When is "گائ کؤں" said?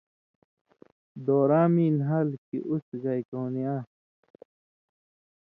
3.03-3.49